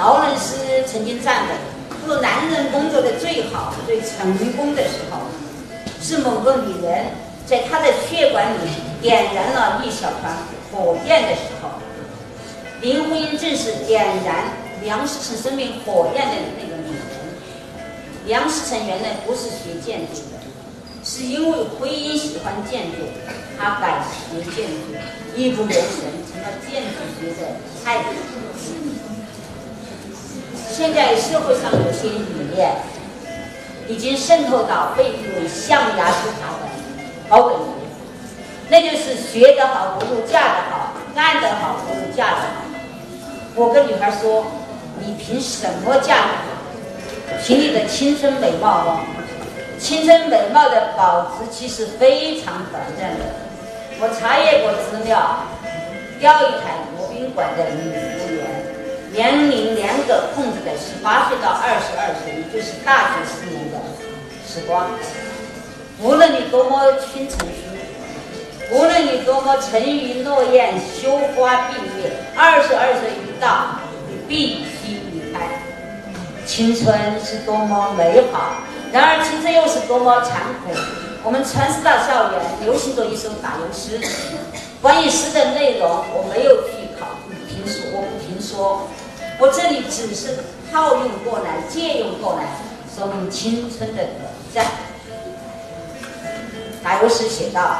[0.00, 0.56] 劳伦斯
[0.90, 1.52] 曾经赞美，
[2.06, 5.18] 说男人工作的最好、最成功的时候，
[6.00, 7.04] 是某个女人
[7.44, 8.58] 在他的血管里
[9.02, 10.34] 点燃了一小团
[10.72, 11.68] 火焰的时候。
[12.80, 14.44] 林徽因正是点燃
[14.82, 18.24] 梁思成生命火焰的那个女人。
[18.24, 20.40] 梁思成原来不是学建筑的，
[21.04, 22.96] 是因为徽因喜欢建筑，
[23.58, 24.96] 他改学建筑，
[25.36, 27.48] 一不留神成了建筑学的
[27.84, 28.06] 太子。
[30.70, 32.70] 现在社会上有些理念
[33.88, 36.68] 已经渗透到被誉为象牙之塔的
[37.28, 37.64] 高等学，
[38.68, 42.46] 那就是学得好不如嫁得好，干得好不如嫁得好。
[43.56, 44.46] 我跟女孩说
[45.04, 47.40] ：“你凭什么嫁得好？
[47.44, 49.00] 凭你的青春美貌哦！
[49.78, 53.24] 青春美貌的保值期是非常短暂的。
[54.00, 55.46] 我查阅过资料，
[56.20, 58.39] 钓鱼台国宾馆的女服务员，
[59.12, 63.78] 年龄严格控制在十八岁到二十二岁，也就是大学四年的
[64.46, 64.90] 时光。
[66.00, 75.40] 无论你多么倾城书，无论你多么沉鱼落雁、羞花闭月，二十二岁一。”到，你必须离开。
[76.44, 78.56] 青春是多么美好，
[78.92, 80.78] 然而青春又是多么残酷。
[81.24, 83.98] 我们传师大校园流行着一首打油诗，
[84.82, 87.16] 关于诗的内容我没有去考
[87.48, 88.86] 评说，我不评说，
[89.40, 90.36] 我这里只是
[90.70, 92.46] 套用过来、借用过来，
[92.94, 94.66] 说明青春的短暂。
[96.82, 97.78] 打油诗写道：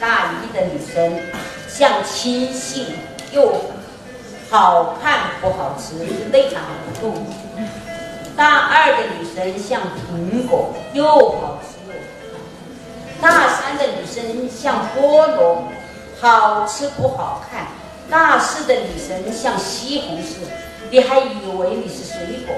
[0.00, 1.20] 大一的女生
[1.68, 2.86] 像青杏
[3.32, 3.54] 又。
[4.50, 5.94] 好看不好吃，
[6.30, 7.14] 内涵不够。
[8.36, 11.94] 大二的女生像苹果，又好吃又。
[13.18, 15.68] 大三的女生像菠萝，
[16.20, 17.68] 好吃不好看。
[18.10, 20.44] 大四的女生像西红柿，
[20.92, 22.54] 你还以为你是水果。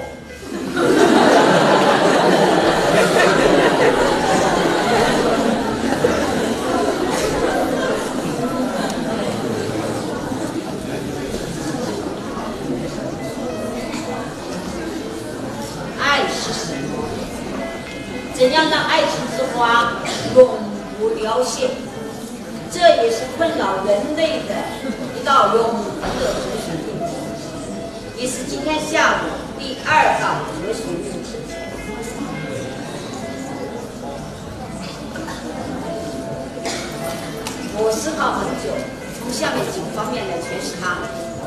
[39.35, 40.95] 下面几个方面来诠释它。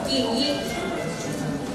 [0.04, 0.60] 第一，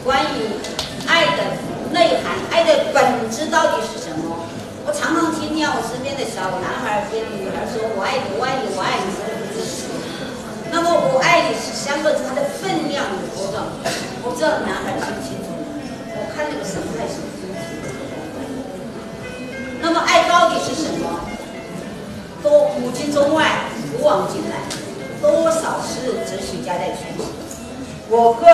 [0.06, 0.62] 关于
[1.08, 1.58] 爱的
[1.92, 4.46] 内涵，爱的本质到底是什么？
[4.86, 9.33] 我常常听见我身边的小男孩跟女孩说：“我爱你，我爱你，我爱你。”
[28.16, 28.48] 我喝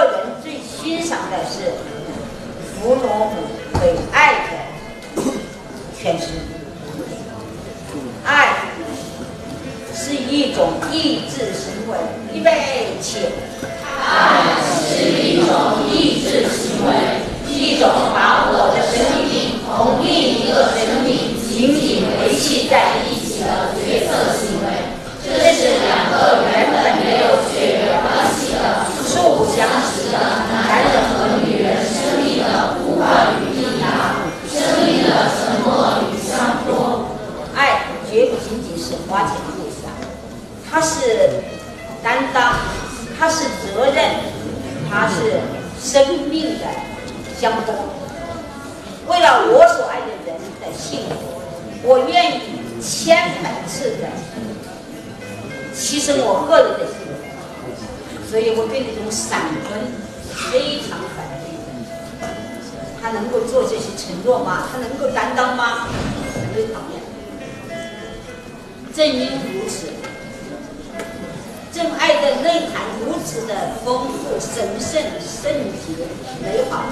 [71.71, 75.51] 真爱的内涵如此的丰富、神圣、圣
[75.85, 76.07] 洁、
[76.41, 76.83] 美好，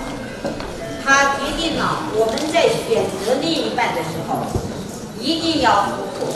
[1.04, 4.46] 它决定了我们在选择另一半的时候，
[5.20, 6.34] 一定要符合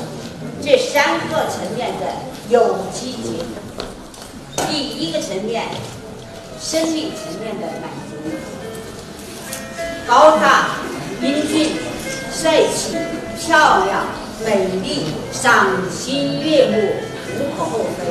[0.61, 2.05] 这三个层面的
[2.49, 3.85] 有机结合。
[4.67, 5.65] 第一个层面，
[6.59, 8.11] 生理层面的满足。
[10.07, 10.71] 高大、
[11.21, 11.77] 英俊、
[12.33, 12.97] 帅气、
[13.39, 14.05] 漂亮、
[14.45, 16.77] 美丽、赏心悦目，
[17.37, 18.05] 无可厚非。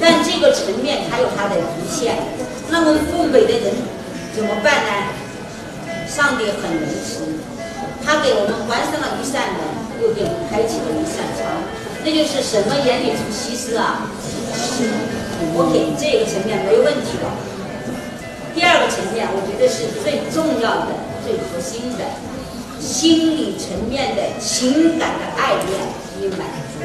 [0.00, 2.16] 但这个层面它有它的局限。
[2.68, 3.74] 那么，不美的人
[4.34, 4.90] 怎么办呢？
[6.08, 7.22] 上帝很仁慈，
[8.02, 9.60] 他给我们关上了一扇门，
[10.00, 11.44] 又给我们开启了一扇窗，
[12.02, 14.08] 那就是什么眼里出西施啊
[15.52, 17.26] 我给这个层面没问题的。
[18.54, 20.96] 第二个层面，我觉得是最重要的、
[21.26, 22.06] 最核心的，
[22.80, 25.80] 心理层面的情感的爱恋
[26.20, 26.84] 与满足。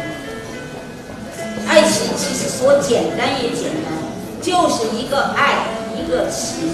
[1.68, 3.94] 爱情其实说简单也简单，
[4.42, 5.66] 就是一个爱，
[5.96, 6.70] 一个情，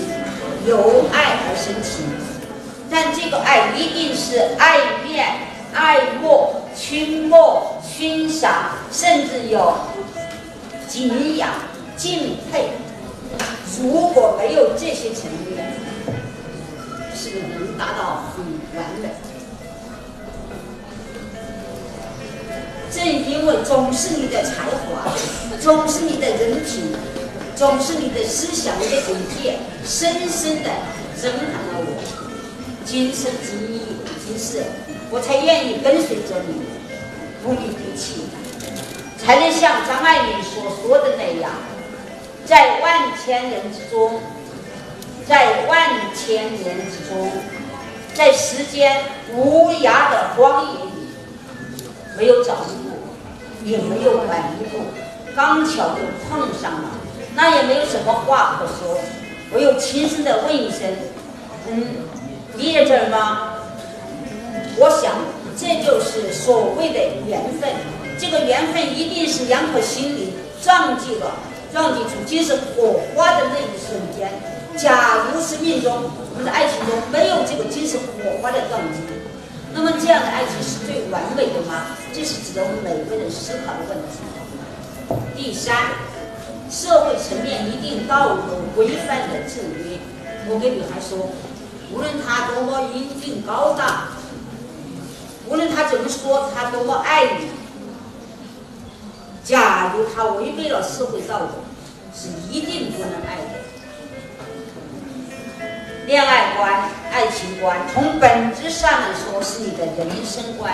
[0.66, 2.06] 由爱而生情。
[2.90, 5.26] 但这个爱一定是爱恋、
[5.74, 7.36] 爱慕、倾慕、
[7.84, 9.76] 欣赏，甚至有
[10.88, 11.50] 敬仰、
[11.98, 12.70] 敬佩。
[13.82, 15.66] 如果没有这些层面，
[17.14, 19.10] 是能达到很完美。
[22.90, 25.14] 正因为总是你的才华，
[25.60, 26.96] 总是你的人品，
[27.56, 30.70] 总是你的思想、你的境界，深深的
[31.22, 32.02] 震撼了我。
[32.86, 33.82] 今生今
[34.26, 34.64] 今世，
[35.12, 36.64] 我才愿意跟随着你，
[37.44, 38.24] 不离不弃，
[39.18, 41.52] 才能像张爱玲所说的那样，
[42.46, 44.22] 在万千人之中，
[45.28, 47.30] 在万千年之中，
[48.18, 51.88] 在时间无涯的荒野里，
[52.18, 52.98] 没有早一步，
[53.64, 54.80] 也没有晚一步，
[55.36, 56.90] 刚巧就碰上了，
[57.36, 59.00] 那也没有什么话可说，
[59.54, 60.80] 我有轻声的问一声，
[61.70, 61.86] 嗯。
[62.56, 63.54] 你在这儿吗？
[64.80, 65.14] 我想，
[65.56, 67.70] 这就是所谓的缘分。
[68.18, 70.34] 这个缘分一定是两颗心灵
[70.64, 71.34] 撞击了，
[71.72, 74.32] 撞击出精神火花的那一瞬间。
[74.78, 79.00] 假如是命中我们的爱情中没有这个精神火花的撞击，
[79.74, 81.98] 那么这样的爱情是最完美的吗？
[82.14, 84.22] 这是值得我们每个人思考的问题。
[85.36, 85.76] 第三，
[86.70, 89.98] 社会层面一定道德规范的制约。
[90.48, 91.30] 我跟女孩说。
[91.90, 94.10] 无论他多么英俊高大，
[95.48, 97.48] 无论他怎么说，他多么爱你，
[99.42, 101.54] 假如他违背了社会道德，
[102.14, 103.67] 是一定不能爱的。
[106.08, 110.74] 恋爱观、爱情观，从本质上来说是你的人生观，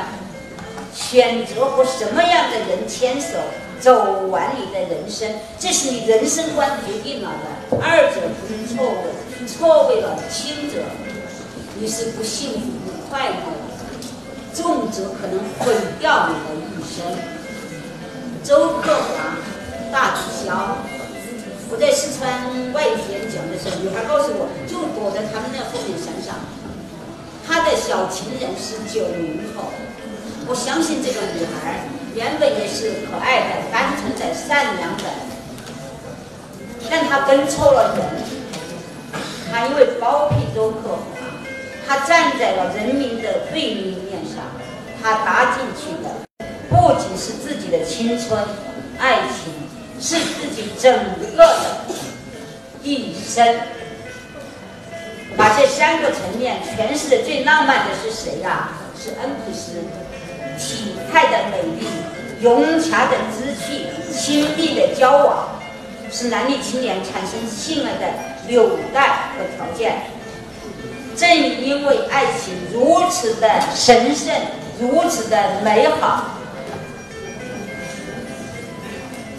[0.93, 3.39] 选择和什么样的人牵手，
[3.79, 5.27] 走完你的人生，
[5.57, 9.47] 这是你人生观决定了的，二者不能错位。
[9.47, 10.83] 错位了轻者，
[11.79, 13.35] 你是不幸福不快乐；
[14.53, 17.03] 重则可能毁掉你的一生。
[18.43, 19.35] 周克华
[19.91, 20.77] 大直销，
[21.73, 26.37] 我在四川外语演讲的时候，女孩告诉我，就躲在他们那后面想想。
[27.47, 29.73] 他的小情人是九零后，
[30.45, 35.03] 我相信这个女孩原本也是可爱的、单纯的、善良的，
[36.91, 38.21] 但她跟错了人。
[39.51, 41.17] 她因为包庇周克华，
[41.87, 44.45] 她站在了人民的对立面上，
[45.01, 46.21] 她搭进去的
[46.69, 48.45] 不仅是自己的青春、
[48.99, 49.62] 爱情，
[50.03, 50.93] 是自己整
[51.37, 51.95] 个的
[52.83, 53.55] 一生。
[55.37, 58.73] 把这三个层面诠释的最浪漫的是谁呀？
[59.01, 59.75] 是恩普斯，
[60.59, 61.87] 体态的美丽，
[62.41, 65.59] 融洽的知趣，亲密的交往，
[66.11, 68.33] 是男女青年产生性爱的。
[68.45, 70.01] 纽带和条件，
[71.15, 74.35] 正因为爱情如此的神圣，
[74.81, 76.25] 如此的美好，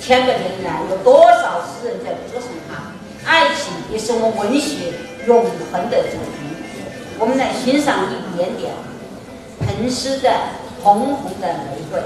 [0.04, 2.92] 千百年来有多少诗人在歌颂它？
[3.26, 4.92] 爱情也是我们文学
[5.26, 6.44] 永恒的主题。
[7.18, 8.74] 我们来欣赏一点点
[9.60, 10.28] 彭斯的
[10.82, 11.98] 《红红的玫瑰》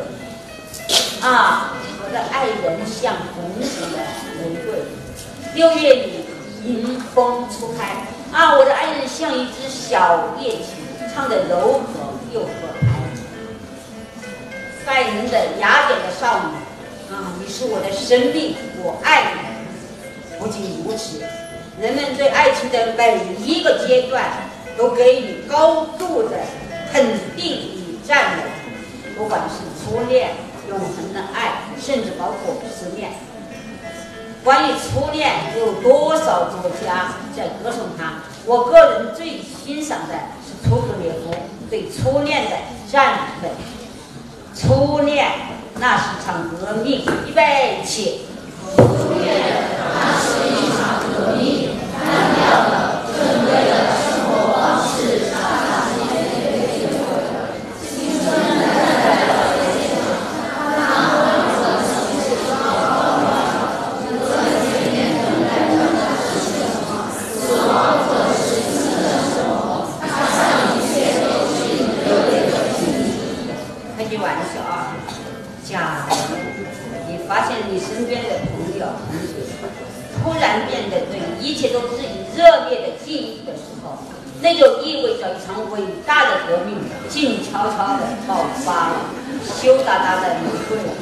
[1.27, 1.73] 啊，
[2.05, 3.99] 我的爱人像红红的
[4.39, 4.79] 玫瑰，
[5.55, 6.25] 六月里。
[6.65, 8.03] 迎风初开
[8.37, 10.83] 啊，我的爱人像一只小夜曲，
[11.15, 12.47] 唱的柔和又和
[12.83, 12.85] 蔼。
[14.85, 16.57] 拜仁的雅典的少女
[17.11, 20.39] 啊，你是我的生命，我爱你。
[20.39, 21.23] 不仅如此，
[21.81, 24.25] 人们对爱情的每一个阶段
[24.77, 26.37] 都给予高度的
[26.93, 27.03] 肯
[27.35, 28.43] 定与赞美，
[29.17, 30.33] 不管是初恋、
[30.69, 33.11] 永恒的爱，甚至包括失恋。
[34.45, 38.23] 关于初恋，有多少作家在歌颂它？
[38.45, 40.15] 我个人最欣赏的
[40.47, 41.35] 是屠格涅夫
[41.71, 42.57] 对初恋的
[42.93, 43.49] 赞美。
[44.55, 45.27] 初恋
[45.81, 48.23] 那是场革命，预备起。
[84.41, 86.79] 那就意味着一场伟大的革命
[87.09, 88.95] 静悄悄的爆发了，
[89.61, 90.93] 羞答答的玫瑰了。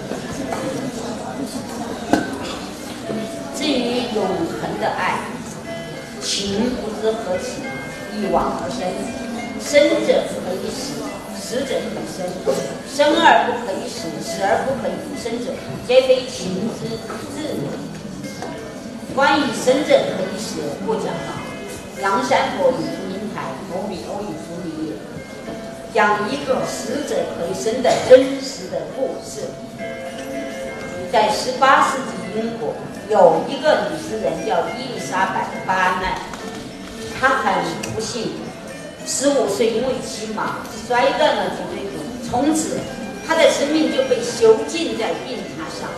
[3.54, 4.24] 至于永
[4.60, 5.18] 恒的爱，
[6.22, 7.60] 情不知何起，
[8.16, 8.88] 一往而深，
[9.60, 11.04] 生者可以死，
[11.38, 12.24] 死者可以生，
[12.88, 14.90] 生而不可以死，死而不可以
[15.20, 15.52] 生者，
[15.86, 16.88] 皆非情之
[17.36, 17.60] 至。
[19.14, 21.32] 关于生者可以死不讲了，
[21.98, 23.05] 梁山伯与
[23.66, 24.94] 祝英台，摩比欧与伏骊，
[25.94, 29.42] 讲一个死者回生的真实的故事。
[31.12, 32.74] 在十八世纪英国，
[33.08, 36.18] 有一个女诗人叫伊丽莎白·巴奈，
[37.18, 38.32] 她很不幸，
[39.06, 42.78] 十五岁因为骑马摔断了脊椎骨，从此
[43.26, 45.88] 她的生命就被囚禁在病榻上。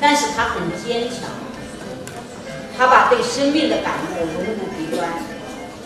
[0.00, 1.20] 但是她很坚强。
[2.76, 5.08] 她把对生命的感悟融入笔端，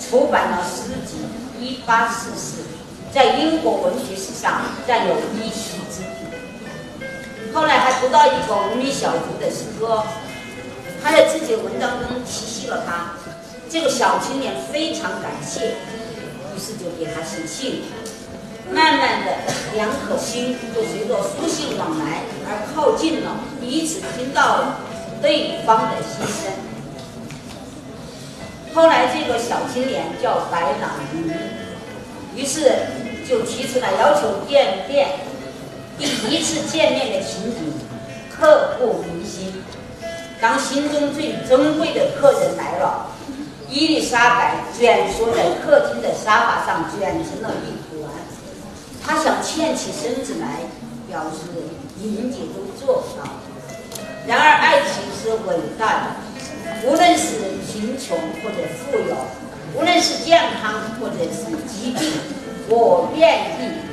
[0.00, 1.18] 出版了诗集
[1.60, 2.62] 《一八四四》，
[3.14, 6.08] 在英国文学史上占有一席之地。
[7.52, 10.02] 后来还读到一个无名小卒的诗歌，
[11.02, 13.12] 他在自己的文章中提携了他。
[13.68, 15.74] 这个小青年非常感谢，
[16.54, 17.82] 于是就给他写信。
[18.72, 19.32] 慢慢的，
[19.74, 23.30] 两颗心就随着书信往来而靠近了，
[23.60, 24.80] 彼此听到了
[25.20, 26.69] 对方的心声。
[28.72, 31.28] 后来，这个小青年叫白朗云，
[32.36, 32.70] 于是
[33.28, 35.08] 就提出来要求见面。
[35.98, 37.74] 第一次见面的情景
[38.30, 39.62] 刻骨铭心。
[40.40, 43.08] 当心中最珍贵的客人来了，
[43.68, 48.08] 伊丽莎白蜷缩在客厅的沙发上，卷成了一团。
[49.04, 50.60] 她想欠起身子来，
[51.08, 51.50] 表示
[52.00, 53.28] 迎接都做不到。
[54.26, 56.29] 然而，爱情是伟大的。
[56.84, 57.36] 无论是
[57.66, 59.16] 贫穷或者富有，
[59.74, 62.12] 无论是健康或者是疾病，
[62.68, 63.90] 我愿意。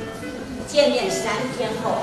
[0.68, 2.02] 见面三天后，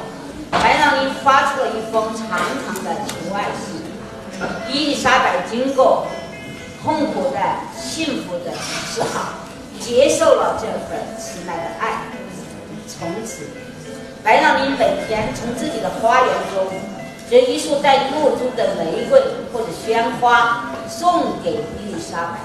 [0.49, 2.27] 白朗宁发出了一封长
[2.65, 3.79] 长的求爱信。
[4.67, 6.07] 伊丽莎白经过
[6.81, 7.39] 痛苦的、
[7.79, 8.51] 幸福的
[8.87, 9.33] 思考，
[9.79, 12.01] 接受了这份迟来的爱。
[12.87, 13.43] 从此，
[14.23, 16.94] 白朗宁每天从自己的花园中。
[17.29, 19.19] 这一束带露珠的玫瑰
[19.51, 22.39] 或者鲜花送给伊丽莎白，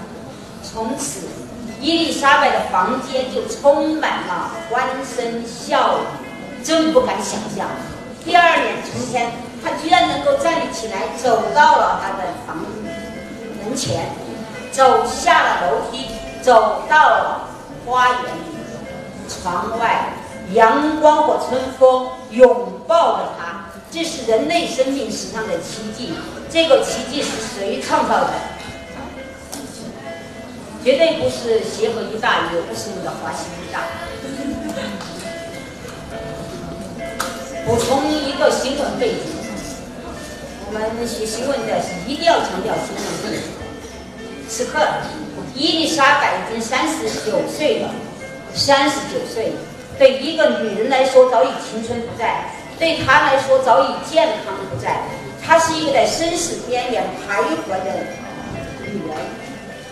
[0.63, 1.29] 从此
[1.81, 7.69] 伊丽莎白的房间就充满了欢声笑语，真不敢想象。
[8.25, 9.31] 第二年春天，
[9.63, 14.07] 她居然能够站立起来，走到了她的房门前，
[14.73, 16.07] 走下了楼梯，
[16.41, 17.43] 走到了
[17.85, 20.15] 花园里，窗外
[20.53, 23.60] 阳光和春风拥抱着她。
[23.93, 26.13] 这是人类生命史上的奇迹，
[26.49, 27.29] 这个奇迹是
[27.59, 28.33] 谁创造的？
[30.85, 33.83] 绝对不是协和医大，也不是你的华西医大。
[37.67, 39.19] 补充一个新闻背景：
[40.67, 43.43] 我们写新闻的是一定要强调新闻背景。
[44.49, 44.87] 此刻，
[45.55, 47.91] 伊丽莎白已经三十九岁了，
[48.55, 49.53] 三十九岁
[49.99, 52.55] 对一个女人来说早已青春不在。
[52.81, 55.03] 对他来说早已健康不在，
[55.45, 57.93] 她是一个在生死边缘徘徊的
[58.87, 59.15] 女人，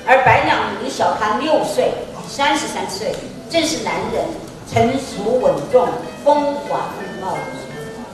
[0.07, 1.93] 而白两宁小她六岁，
[2.27, 3.15] 三十三岁，
[3.51, 4.25] 正是男人
[4.73, 5.87] 成熟稳重、
[6.25, 8.09] 风华正茂的时候。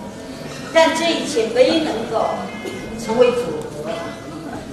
[0.74, 2.26] 但这一切没能够
[2.98, 3.42] 成为组
[3.84, 3.92] 合，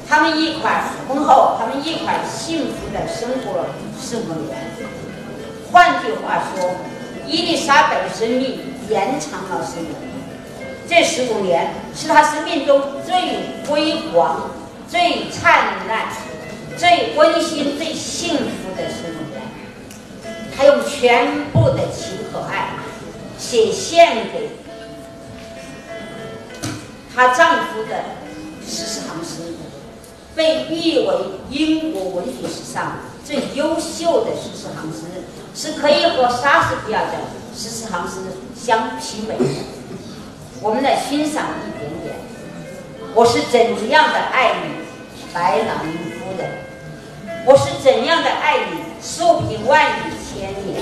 [0.09, 3.67] 他们一块婚后，他们一块幸福的生活了
[4.01, 4.57] 十五年。
[5.71, 6.71] 换句话说，
[7.27, 8.70] 伊丽莎白的生命。
[8.91, 9.95] 延长了十年，
[10.85, 14.51] 这十五年是他生命中最辉煌、
[14.89, 16.09] 最灿烂、
[16.77, 19.41] 最温馨、最幸福的十五年。
[20.55, 22.71] 他用全部的情和爱
[23.39, 24.49] 写献给
[27.15, 28.03] 她丈夫的
[28.61, 29.55] 十四行诗，
[30.35, 31.15] 被誉为
[31.49, 35.05] 英国文学史上最优秀的十四行诗，
[35.53, 37.17] 是可以和莎士比亚的
[37.55, 38.15] 十四行诗。
[38.61, 39.43] 相媲美的，
[40.61, 42.13] 我们来欣赏一点点。
[43.15, 44.85] 我是怎样的爱你，
[45.33, 46.47] 白朗宁夫人？
[47.47, 50.79] 我是怎样的爱你，数品万里千年？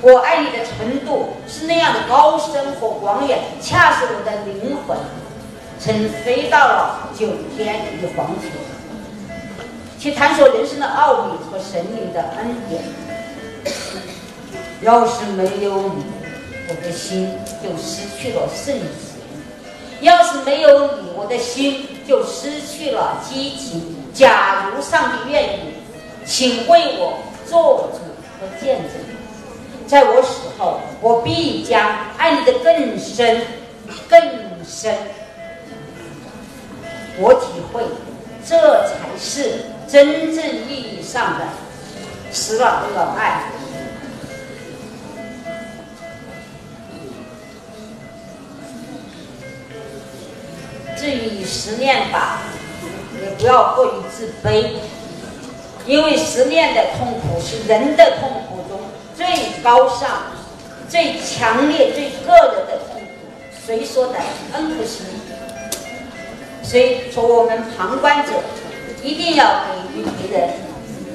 [0.00, 4.96] 我爱你的程度是那样的高深和广远，恰使我的灵魂
[5.78, 8.50] 曾飞到了九天与黄泉，
[9.98, 12.82] 去探索人生的奥秘和神灵的恩典。
[14.82, 16.04] 要是没有你。
[16.68, 17.28] 我的心
[17.62, 18.86] 就失去了圣洁。
[20.00, 23.96] 要是没有你，我的心就失去了激情。
[24.14, 25.74] 假如上帝愿意，
[26.24, 27.98] 请为我做主
[28.40, 28.92] 和见证，
[29.86, 33.42] 在我死后，我必将爱你的更深、
[34.08, 34.20] 更
[34.66, 34.94] 深。
[37.18, 37.82] 我体会，
[38.46, 38.56] 这
[38.88, 41.44] 才是真正意义上的
[42.32, 43.44] 死了的老爱。
[51.02, 52.42] 至于十念吧，
[53.20, 54.66] 也不要过于自卑，
[55.84, 58.78] 因为十念的痛苦是人的痛苦中
[59.16, 59.26] 最
[59.64, 60.08] 高尚、
[60.88, 63.06] 最强烈、最个人的痛苦。
[63.66, 64.14] 谁说的？
[64.52, 65.02] 恩可西。
[66.62, 68.34] 所以，从我们旁观者
[69.02, 70.50] 一定要给予别人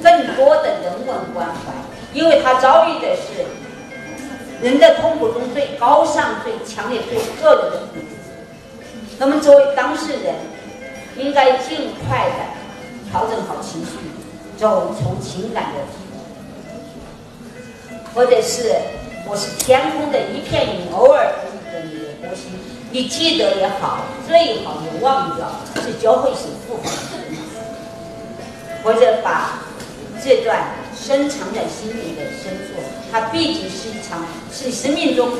[0.02, 1.72] 更多的人文关怀，
[2.12, 3.46] 因为他遭遇的是
[4.62, 8.17] 人的痛苦中最高尚、最强烈、最个人的痛苦。
[9.20, 10.34] 那么，作为当事人，
[11.16, 13.90] 应该尽快的调整好情绪，
[14.56, 15.80] 走出情感的，
[18.14, 18.76] 或者是
[19.26, 22.52] 我是天空的一片云，偶尔可以跟你的波心。
[22.92, 25.50] 你记得也好，最好也忘掉，
[25.82, 26.88] 是教会是复合
[28.84, 29.64] 或者把
[30.24, 30.62] 这段
[30.96, 35.32] 深藏在心里的深处，它毕竟是一场，是生命中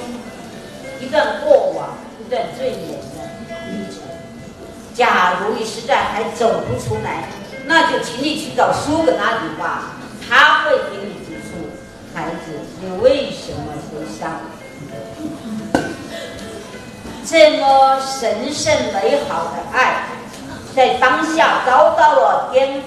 [1.00, 2.98] 一段过往，一段最美。
[4.98, 7.28] 假如你实在还走不出来，
[7.66, 9.92] 那就请你去找苏格拉底吧，
[10.28, 11.70] 他会给你指出，
[12.12, 14.40] 孩子，你为什么悲伤？
[17.24, 20.02] 这么神圣美好的爱，
[20.74, 22.82] 在当下遭到了颠覆，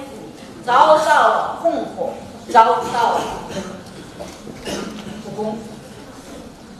[0.65, 2.09] 遭到了困惑，
[2.51, 3.21] 遭到了
[5.23, 5.57] 不公。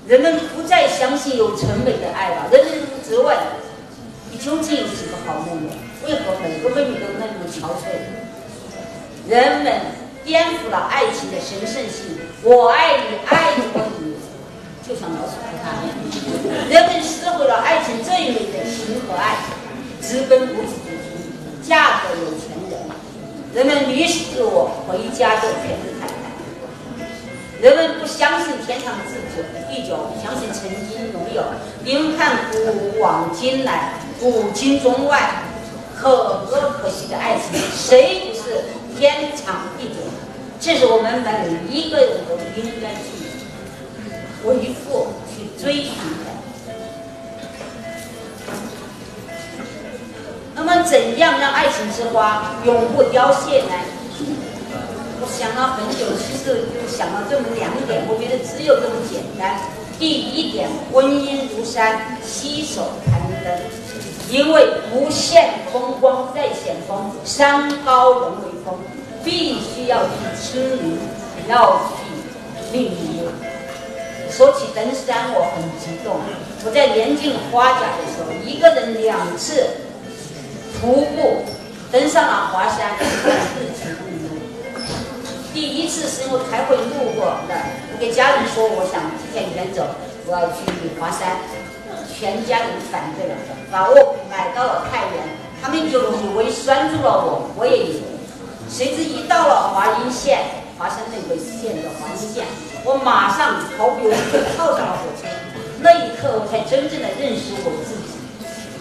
[0.08, 3.38] 人们不再相信有纯美的爱了，人人都质问：
[4.32, 5.67] 你究竟是个好妹妹？
[6.08, 8.00] 为何每个妹妹都那么憔悴？
[9.28, 9.72] 人们
[10.24, 12.17] 颠覆了爱情的神圣性。
[12.41, 14.15] 我爱你，爱过你，
[14.88, 15.65] 就像老鼠爱他。
[16.70, 19.36] 人们撕毁了爱情最美的情和爱，
[20.02, 22.80] 直奔无子之心，嫁给有钱人。
[23.54, 26.13] 人们迷失自我，回家做全职太太。
[27.62, 31.43] 人们不相信天长地久，地久相信曾经拥有。
[31.84, 35.43] 你们看古往今来，古今中外，
[35.95, 38.63] 可歌可泣的爱情，谁不是
[38.97, 39.93] 天长地久？
[40.60, 41.30] 这是我们每
[41.69, 43.30] 一个人都应该去
[44.43, 46.32] 维护、去追寻的。
[50.56, 53.74] 那么，怎样让爱情之花永不凋谢呢？
[55.23, 59.62] 我想了很久，其实就想了这么两点，我觉得只有这么简单。
[59.99, 63.53] 第一点，婚姻如山，携手攀登，
[64.31, 68.73] 因为无限风光在险峰，山高人为峰。
[69.23, 70.97] 必须要去亲临，
[71.47, 73.29] 要去命名。
[74.31, 76.17] 说起登山，我很激动。
[76.65, 79.67] 我在年近花甲的时候，一个人两次
[80.79, 81.43] 徒步
[81.91, 82.97] 登上了华山。
[85.54, 87.56] 第一次是因为开会路过的，
[87.92, 89.84] 我给家人说我想提前远走，
[90.26, 90.64] 我要去
[91.00, 91.38] 华山，
[92.08, 93.36] 全家人反对了，
[93.70, 95.24] 把我买到了太原，
[95.62, 98.04] 他们就以为拴住了我，我也以为。
[98.70, 100.40] 谁知一到了华阴县，
[100.78, 102.46] 华山那个县的华阴县，
[102.86, 105.28] 我马上毫不犹豫地跳上了火车。
[105.82, 108.16] 那一刻，我才真正的认识我自己。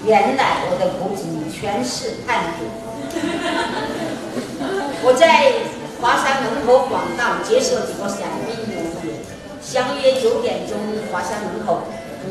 [0.06, 2.62] 原来我的骨子里全是叛徒。
[5.02, 5.52] 我在
[6.00, 9.20] 华山门口晃荡，接受几个伞兵留言，
[9.60, 10.78] 相约九点钟，
[11.12, 11.82] 华山门口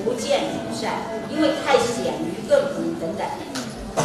[0.03, 0.93] 不见不散，
[1.29, 3.23] 因为太险，一个不能登的。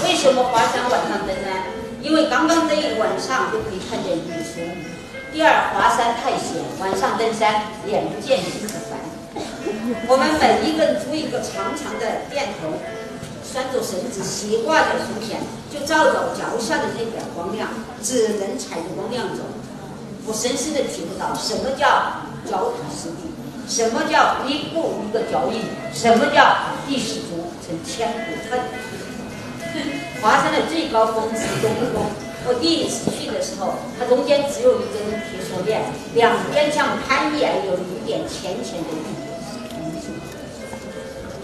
[0.05, 1.49] 为什么华山晚上登呢？
[2.03, 4.61] 因为刚刚登一晚上就可以看见日出。
[5.33, 9.01] 第二，华山太险，晚上登山眼不见心不烦。
[10.07, 12.71] 我们每一个人租一个长长的电筒，
[13.55, 15.39] 拴着绳子，斜挂在树前，
[15.71, 17.69] 就照着脚下的那点光亮，
[18.03, 19.45] 只能踩着光亮走。
[20.27, 21.87] 我深深的体会到什么叫
[22.51, 23.31] 脚踏实地，
[23.69, 25.63] 什么叫一步一个脚印，
[25.95, 28.59] 什么叫地势足成千古恨。
[30.21, 32.03] 华山的最高峰是东峰，
[32.49, 34.99] 我第一次去的时候，它中间只有一根
[35.31, 35.81] 铁锁链，
[36.17, 39.24] 两边像攀岩有一点浅浅的绿。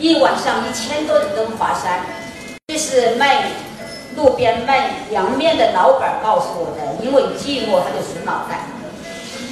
[0.01, 2.01] 一晚上一千多人登华山，
[2.69, 3.51] 这是卖
[4.17, 7.05] 路边卖凉面的老板告诉我的。
[7.05, 8.61] 因为寂寞，他就损脑袋。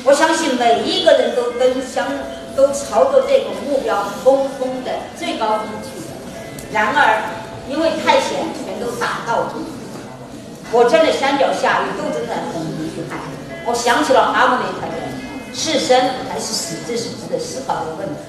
[0.05, 2.09] 我相信每一个人都登相
[2.57, 6.17] 都朝着这个目标峰峰的最高峰去的。
[6.73, 7.21] 然而，
[7.69, 9.61] 因为太险，全都打到住。
[10.73, 13.21] 我站在山脚下，也都正在很遗憾。
[13.67, 14.97] 我想起了阿姆雷特人
[15.53, 16.01] “是生
[16.33, 18.28] 还是死”，这是值得思考的问题。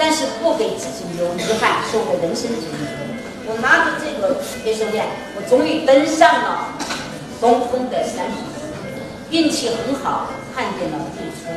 [0.00, 2.80] 但是不给自己留遗憾，是我的人生之一。
[3.44, 5.04] 我拿着这个黑手链，
[5.36, 6.72] 我终于登上了
[7.38, 8.40] 东峰的山顶，
[9.28, 11.52] 运气很好，看见了日出。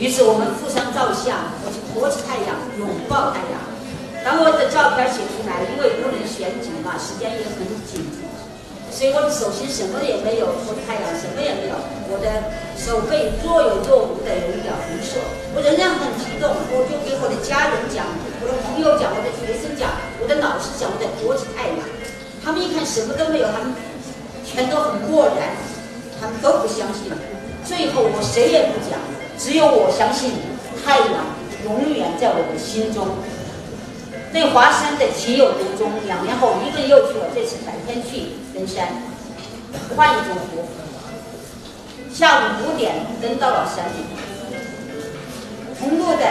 [0.00, 3.60] 于是我们互相照相，我就托着太阳，拥抱太阳。
[4.24, 8.08] 当我的照片写出来，因为不能选景嘛，时间也很紧。
[8.90, 11.76] 所以我的手心什么也没有，我的太阳什么也没有，
[12.10, 15.22] 我的手背若有若无的有一点红色，
[15.54, 18.06] 我仍然很激动，我就给我的家人讲，
[18.42, 21.80] 我的朋友讲，我的学生讲，我的老师讲，我在躲着太阳，
[22.42, 23.76] 他们一看什么都没有，他们
[24.42, 25.54] 全都很漠然，
[26.18, 27.12] 他们都不相信。
[27.62, 28.98] 最后我谁也不讲，
[29.38, 30.32] 只有我相信
[30.82, 31.28] 太阳
[31.64, 33.06] 永远在我的心中。
[34.32, 35.92] 对华山的情有独钟。
[36.06, 37.26] 两年后，一个又去了。
[37.34, 38.88] 这次白天去登山，
[39.96, 40.66] 换一种服。
[42.12, 44.04] 下午五点登到了山顶。
[45.78, 46.24] 同路的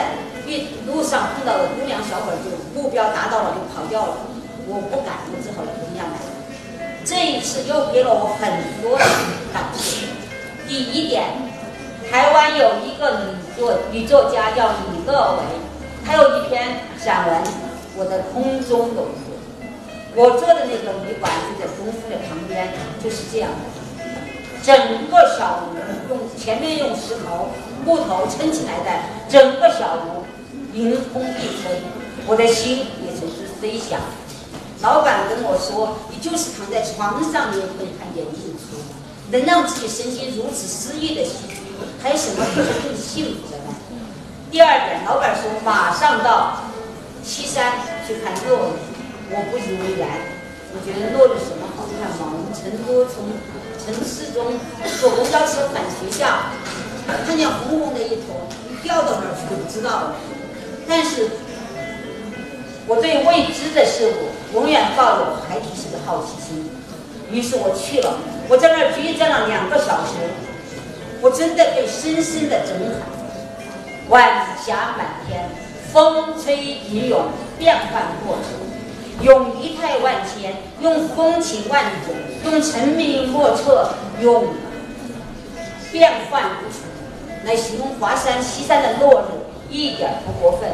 [0.45, 4.17] 遇路上碰到的姑娘小伙就目标达到了就跑掉了。
[4.67, 6.19] 我不敢，我只好留下来。
[7.05, 9.05] 这一次又给了我很多的
[9.53, 10.05] 感受。
[10.67, 11.23] 第一点，
[12.11, 15.39] 台湾有一个女作女作家叫李乐维，
[16.05, 17.41] 她有一篇散文。
[17.95, 19.07] 我的空中楼，
[20.17, 24.01] 我做的那个旅馆就在东风的旁边，就是这样的。
[24.63, 24.75] 整
[25.11, 25.77] 个小屋
[26.09, 27.49] 用前面用石头、
[27.85, 28.89] 木头撑起来的，
[29.29, 30.25] 整个小屋
[30.73, 31.83] 迎风一吹，
[32.25, 33.99] 我的心也随之飞翔。
[34.81, 38.81] 老板跟我说：“你就是躺在床上，你也可以看见日出，
[39.29, 41.61] 能让自己身心如此诗意的栖居，
[42.01, 43.75] 还有什么比这更幸福的呢？”
[44.49, 46.57] 第二点，老板说：“马上到。”
[47.23, 47.73] 西山
[48.07, 48.96] 去看落日，
[49.29, 50.07] 我不以为然。
[50.73, 52.35] 我觉得落日什么好看吗？
[52.35, 53.31] 我们成都从
[53.79, 54.59] 城市中
[54.99, 56.51] 坐公交车返学校，
[57.25, 58.47] 看见红红的一坨，
[58.83, 60.15] 掉到哪儿去都不知道了。
[60.87, 61.29] 但是，
[62.85, 66.69] 我对未知的事物永远抱有孩提式的好奇心。
[67.31, 70.19] 于是我去了，我在那儿居站了两个小时，
[71.21, 73.07] 我真的被深深的震撼。
[74.09, 75.49] 晚霞满天。
[75.93, 76.57] 风吹
[76.91, 78.59] 云涌，变幻莫测；
[79.21, 83.89] 用仪态万千，用风情万种，用澄明莫测，
[84.21, 84.47] 用
[85.91, 86.81] 变幻无穷
[87.45, 90.69] 来形容华山西山的落日，一点不过分。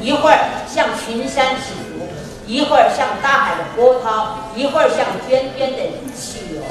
[0.00, 2.08] 一会儿像群山起伏，
[2.46, 5.82] 一会儿像大海的波涛，一会儿像涓涓的
[6.16, 6.62] 溪流。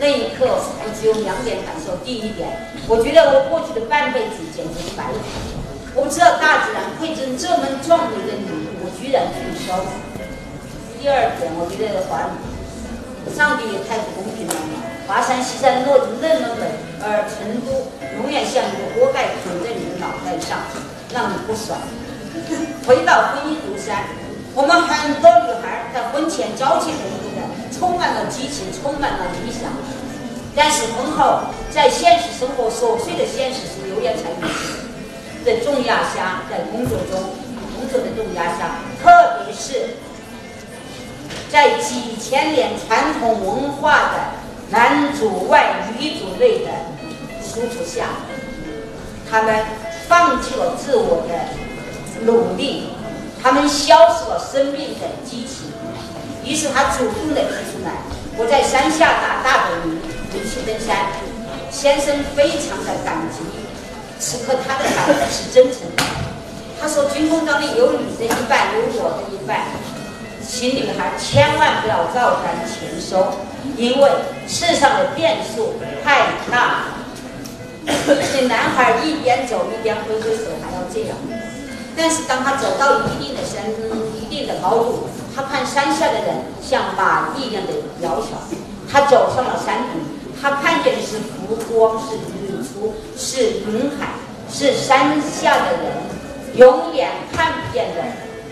[0.00, 2.48] 那一刻，我只有两点感受：第一点，
[2.88, 5.18] 我觉得我过去的半辈子简直白费。
[5.94, 9.72] 我不知道大自然馈赠这么壮美的礼物，我居然拒收。
[10.98, 12.26] 第二点，我觉得华
[13.30, 14.54] 上帝也太不公平了！
[15.06, 17.86] 华山西山落得那么美，而成都
[18.18, 20.58] 永远像一个锅盖捆在你的脑袋上，
[21.14, 21.78] 让你不爽。
[22.82, 24.10] 回到婚姻如山，
[24.58, 29.70] 我们很多女孩在婚前朝气蓬勃的，充满了激情，充满了理想，
[30.50, 34.50] 但是婚后在现实生活琐碎的现实是流言才语。
[35.46, 37.22] 的重压下，在工作中
[37.78, 39.94] 工作的重压下，特别是
[41.50, 44.14] 在几千年传统文化的
[44.70, 46.70] 男主外女主内的
[47.42, 48.04] 束缚下，
[49.30, 49.64] 他们
[50.06, 52.90] 放弃了自我的努力，
[53.42, 55.72] 他们消失了生命的激情。
[56.44, 57.92] 于是他主动的提出来
[58.36, 60.00] ：“我在山下打大本营，
[60.32, 60.96] 回去登山。”
[61.70, 63.40] 先生非常的感激。
[64.18, 66.02] 此刻他的感觉是真诚的。
[66.80, 69.66] 他说：“军功章里有你的一半，有我的一半，
[70.48, 73.34] 请女孩千万不要照单全收，
[73.76, 74.10] 因为
[74.48, 76.84] 世上的变数太大。
[78.32, 81.16] ”这男孩一边走一边挥挥手，还要这样。
[81.94, 83.70] 但是当他走到一定的山、
[84.20, 88.38] 一定的高度，他看山下的人像蚂蚁一样的渺小。
[88.90, 90.00] 他走上了山顶，
[90.40, 94.14] 他看见的是浮光，是日出，是云海，
[94.50, 95.92] 是山下的人
[96.56, 98.02] 永远看不见的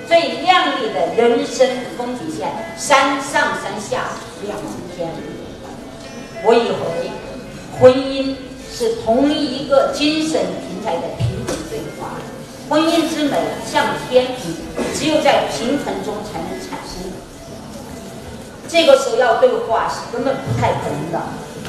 [0.06, 2.48] 最亮丽的人生风景线。
[2.76, 4.04] 山上山下
[4.44, 4.56] 两
[4.96, 5.08] 天。
[6.44, 7.10] 我以为
[7.80, 8.36] 婚姻
[8.70, 12.20] 是同一个精神平台的平等对话，
[12.68, 14.54] 婚姻之美像天平，
[14.94, 17.10] 只有在平衡中才能产生。
[18.68, 21.20] 这个时候要对话是根本不太可能的。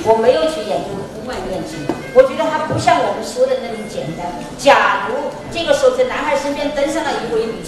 [0.06, 1.80] 我没有去研究婚外恋情，
[2.14, 4.28] 我觉得它不像我们说的那么简单。
[4.58, 5.16] 假如
[5.52, 7.64] 这个时候在男孩身边登上了一位女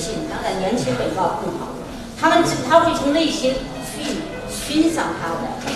[0.69, 1.67] 性，当然年轻美貌更好，
[2.19, 3.55] 他们他会从内心
[3.89, 5.73] 去欣赏他的。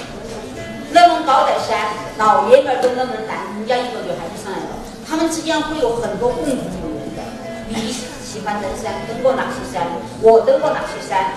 [0.92, 4.78] 那么高的山，老爷们儿都那么难，人家一个女孩子上来了，
[5.08, 6.58] 他们之间会有很多共同语
[7.00, 7.24] 言的。
[7.70, 9.88] 你喜欢登山，登过哪些山？
[10.22, 11.34] 我登过哪些山？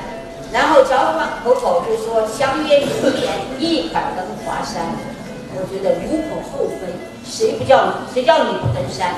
[0.52, 4.92] 然后交换口口就说相约明年一块登华山。
[5.58, 6.92] 我觉得无可厚非，
[7.24, 7.92] 谁不叫你？
[8.12, 9.14] 谁叫你不登山？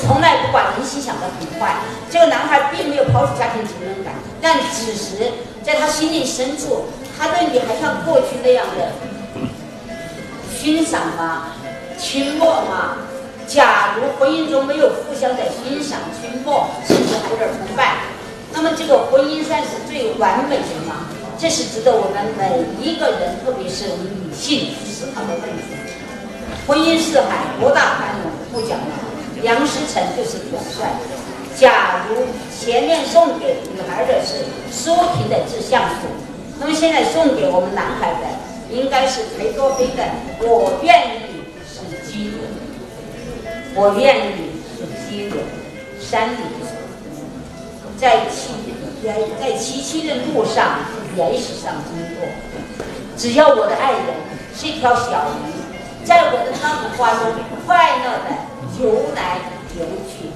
[0.00, 1.76] 从来不把人心想得很坏。
[2.10, 5.30] 这个男孩并没有抛弃家庭责任感，但此时
[5.62, 6.86] 在他心灵深处，
[7.18, 8.92] 他对你还像过去那样的
[10.56, 11.52] 欣赏吗？
[11.98, 12.96] 亲默吗？
[13.46, 17.96] 假如婚姻中没有互相的欣赏、亲默，甚至还有点崇拜，
[18.52, 21.06] 那么这个婚姻算是最完美的吗？
[21.38, 25.74] 这是值得我们每一个人，特别是女性思考的问题。
[26.66, 29.13] 婚姻是海，博大宽容，不讲了。
[29.44, 30.88] 梁思成就是表率。
[31.54, 32.16] 假如
[32.58, 36.08] 前面送给女孩的是舒婷的志向树，
[36.58, 40.02] 那么现在送给我们男孩的应该是裴多菲的
[40.40, 42.34] 《我愿意是基人》，
[43.76, 45.36] 我愿意是基人。
[46.00, 46.40] 山里，
[47.98, 48.52] 在崎
[49.04, 50.80] 在在崎岖的路上，
[51.16, 52.26] 岩石上经过，
[53.16, 54.02] 只要我的爱人
[54.56, 57.32] 是一条小鱼，在我的那幅画中
[57.66, 58.53] 快乐的。
[58.80, 59.38] 游来
[59.78, 60.26] 游去，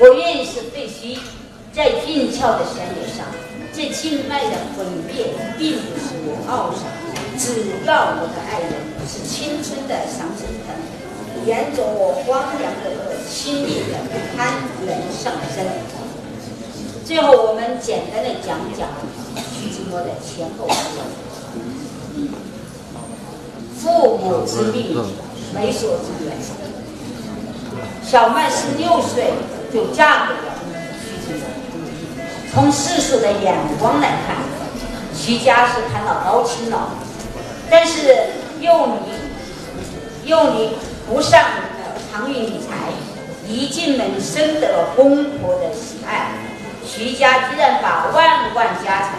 [0.00, 1.18] 我愿意是废墟，
[1.74, 3.26] 在俊俏的山野上，
[3.74, 5.26] 这静脉的毁灭
[5.58, 6.88] 并不是我懊丧。
[7.36, 8.72] 只要我的爱人
[9.06, 13.98] 是青春的常青藤，沿着我荒凉的路，亲密的
[14.36, 15.64] 攀援上升。
[17.04, 18.88] 最后，我们简单的讲讲
[19.52, 20.72] 徐志摩的前后文：
[23.76, 24.96] 父母之命，
[25.54, 26.32] 媒妁之言。
[28.04, 29.32] 小麦十六岁
[29.72, 30.54] 就嫁给了
[31.00, 31.46] 徐志摩。
[32.52, 34.36] 从世俗的眼光来看，
[35.14, 36.90] 徐家是看到高清了，
[37.70, 38.14] 但是
[38.60, 40.76] 幼妮，幼妮
[41.08, 41.44] 不善
[42.12, 42.92] 长运理财，
[43.48, 46.32] 一进门深得了公婆的喜爱。
[46.84, 49.10] 徐家居然把万贯家产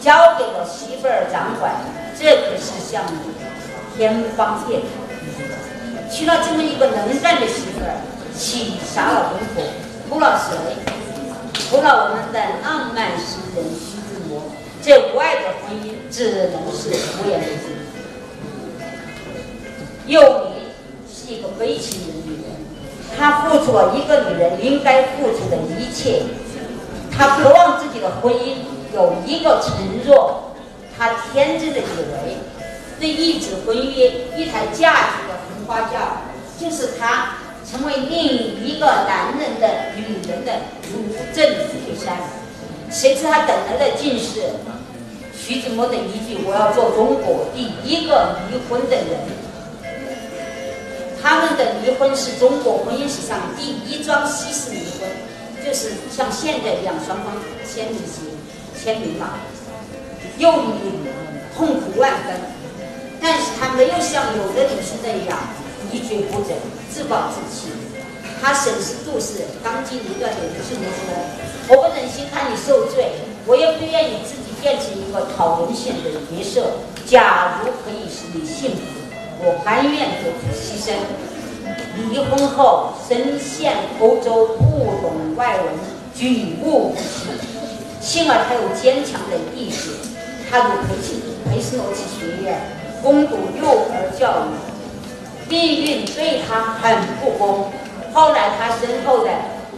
[0.00, 1.74] 交给了媳妇儿掌管，
[2.18, 3.02] 这可是向
[3.96, 5.07] 天方夜谭。
[6.10, 7.96] 娶了这么一个能干的媳妇儿。
[8.38, 9.64] 岂杀了公婆，
[10.08, 10.54] 图了谁？
[11.68, 14.42] 除了我们的浪漫诗人徐志摩。
[14.80, 17.76] 这无爱的婚姻只能是无言的尽。
[20.06, 20.70] 幼妮
[21.12, 22.44] 是一个悲情的女人，
[23.18, 26.22] 她付出了一个女人应该付出的一切。
[27.10, 28.58] 她渴望自己的婚姻
[28.94, 29.74] 有一个承
[30.06, 30.54] 诺，
[30.96, 32.36] 她天真的以为，
[33.00, 35.34] 这一纸婚约，一台价值的
[35.68, 36.24] 花轿，
[36.58, 37.34] 就是她。
[37.70, 40.52] 成为另一个男人的女人的
[40.90, 42.16] 如证推山，
[42.90, 44.40] 谁知他等来的竟是
[45.36, 49.20] 徐志摩的一句：“我要做中国第一个离婚的人。”
[51.20, 55.06] 他们的离婚是中国婚姻史上第一桩西式离婚，
[55.62, 57.36] 就是像现在一样双方
[57.70, 58.30] 签名字、
[58.82, 59.40] 签名嘛。
[60.38, 60.50] 又
[61.54, 62.34] 痛苦万分，
[63.20, 65.38] 但是他没有像有的女性那样。
[65.92, 66.56] 一蹶不振，
[66.90, 67.68] 自暴自弃。
[68.40, 71.14] 他审时度势，当机立断的是么说
[71.74, 73.12] ：“我不忍心看你受罪，
[73.46, 76.70] 我也不愿意自己变成一个讨人嫌的角色。
[77.04, 78.82] 假如可以使你幸福，
[79.40, 80.94] 我甘愿做出牺牲。”
[81.98, 85.64] 离婚后，身陷欧洲，不懂外文，
[86.14, 87.34] 举目无亲。
[88.00, 89.90] 幸而他有坚强的意志，
[90.48, 91.20] 他入培训
[91.50, 92.60] 培斯诺奇学院，
[93.02, 94.67] 攻读幼儿教育。
[95.48, 97.72] 命运对他很不公。
[98.12, 99.30] 后来他身后的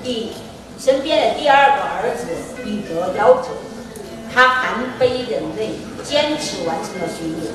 [0.02, 0.32] 第
[0.78, 2.26] 身边的第二个儿子
[2.64, 3.48] 彼得夭折，
[4.32, 7.50] 他含悲忍泪，坚持完成了学业。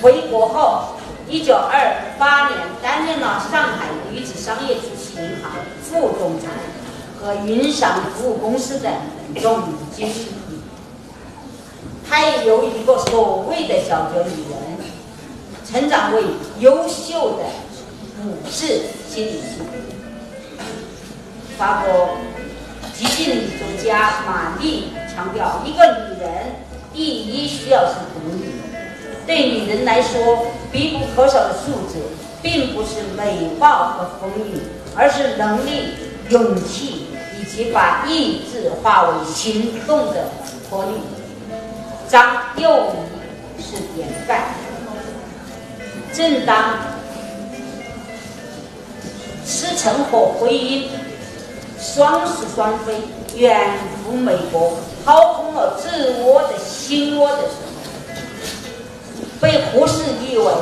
[0.00, 0.96] 回国后，
[1.28, 6.48] 一九二八年担任了上海女子商业主席银行副总裁
[7.20, 8.88] 和云裳服务公司的
[9.40, 9.62] 总
[9.94, 10.26] 经理。
[12.08, 14.51] 他也由一个所谓的小脚女人。
[15.72, 16.22] 成长为
[16.60, 17.44] 优秀的
[18.26, 19.62] 武士心理系。
[21.56, 22.10] 法国
[22.94, 26.28] 激进理作家玛丽强调，一个女人
[26.92, 28.52] 第一需要是独立。
[29.26, 32.02] 对女人来说，必不可少的素质，
[32.42, 34.60] 并不是美貌和风韵，
[34.94, 35.94] 而是能力、
[36.28, 37.06] 勇气
[37.40, 40.28] 以及把意志化为行动的
[40.68, 40.90] 魄力。
[42.10, 42.92] 张幼
[43.58, 44.38] 仪是典范。
[46.14, 46.76] 正当
[49.44, 50.86] 思成和婚姻
[51.80, 52.94] 双宿双飞，
[53.34, 57.72] 远赴美国，掏空了自我的心窝的时候，
[59.40, 60.52] 被胡适誉为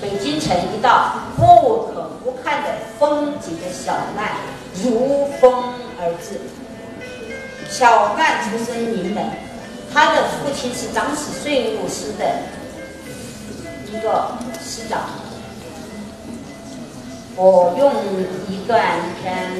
[0.00, 4.30] 北京城一道不可不看的风景的小曼，
[4.82, 6.40] 如风而至。
[7.70, 9.24] 小曼出身名门，
[9.92, 12.24] 他的父亲是当时税务司的
[13.94, 15.02] 一个师长。
[17.36, 17.92] 我用
[18.48, 19.50] 一段一篇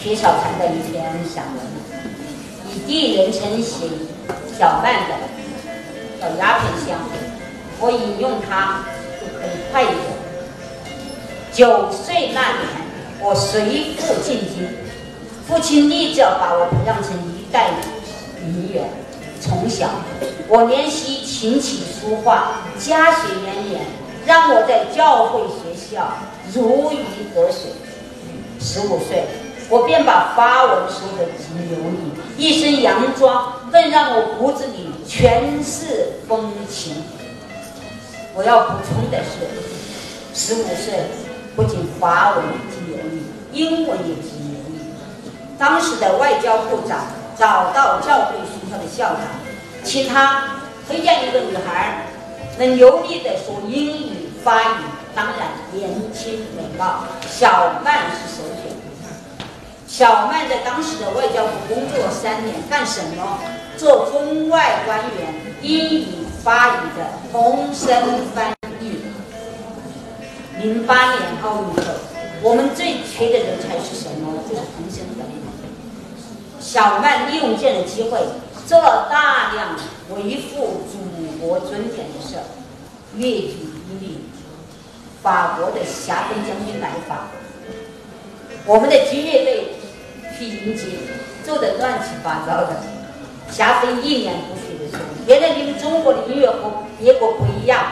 [0.00, 1.64] 薛小禅的一篇散文，
[2.70, 3.86] 以第一人称写
[4.56, 5.14] 小曼的，
[6.20, 6.96] 叫《鸦片香》，
[7.80, 8.84] 我引用它
[9.20, 9.98] 就可以快一点。
[11.52, 12.68] 九岁那年，
[13.20, 14.68] 我随父进京，
[15.46, 17.70] 父亲立志要把我培养成一代
[18.44, 19.03] 名媛。
[19.44, 19.90] 从小，
[20.48, 23.80] 我练习琴棋书画，家学渊源，
[24.24, 26.14] 让我在教会学校。
[26.54, 26.96] 如鱼
[27.34, 27.70] 得水。
[28.58, 29.24] 十五岁，
[29.68, 31.98] 我便把发文说得极流利，
[32.38, 36.94] 一身洋装更让我骨子里全是风情。
[38.34, 39.44] 我要补充的是，
[40.32, 41.04] 十五岁
[41.54, 44.78] 不仅法文极流利，英文也极流利。
[45.58, 47.00] 当时的外交部长
[47.38, 49.20] 找到教会学校的校长，
[49.82, 52.06] 请他推荐一个女孩，
[52.58, 54.84] 能流利的说英语、法语。
[55.16, 58.74] 当然，年轻美貌，小曼是首选。
[59.86, 63.38] 小曼在当时的外交部工作三年，干什么？
[63.76, 66.06] 做中外官员英语、
[66.42, 68.98] 法语的同声翻译。
[70.60, 71.82] 零八年奥运会，
[72.42, 74.10] 我们最缺的人才是谁？
[76.64, 78.18] 小曼利用这样的机会，
[78.66, 79.76] 做了大量
[80.16, 82.36] 维护祖国尊严的事，
[83.16, 84.16] 阅读英语。
[85.22, 87.28] 法国的霞飞将军来访，
[88.64, 89.74] 我们的军乐队
[90.38, 90.84] 去迎接，
[91.44, 92.80] 做的乱七八糟的。
[93.52, 94.98] 霞飞一脸不屑的说
[95.28, 97.84] ：“原来你们中国的音乐和别国不一样，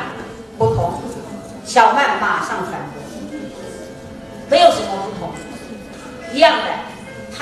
[0.56, 0.94] 不同。”
[1.66, 3.02] 小曼马上反驳
[4.48, 5.30] ：“没有什么不同，
[6.34, 6.91] 一样的。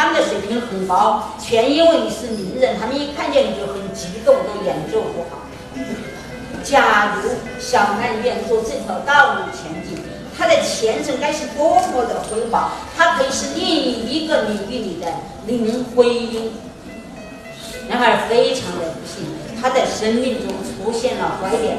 [0.00, 5.42] 他们的水平很高，全因为你是名人，他们一看见你就很激动，都演奏不好。”
[6.64, 7.28] 假如
[7.60, 10.02] 小曼愿走这条道路前进，
[10.38, 12.70] 他的前程该是多么的辉煌！
[12.96, 15.06] 他可以是另一个领域里的
[15.46, 16.50] 林徽因。
[17.86, 19.26] 然而，非常的不幸，
[19.60, 21.76] 他在生命中出现了拐点。